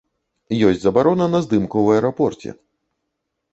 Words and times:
Ёсць 0.69 0.81
забарона 0.85 1.27
на 1.35 1.43
здымку 1.45 1.71
ў 1.81 1.87
аэрапорце. 2.01 2.49